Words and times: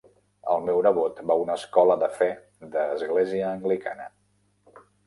El 0.53 0.63
meu 0.69 0.79
nebot 0.87 1.21
va 1.31 1.35
a 1.35 1.43
una 1.43 1.59
escola 1.61 1.99
de 2.07 2.09
fe 2.17 2.31
de 2.75 2.89
església 2.97 3.47
anglicana 3.61 4.13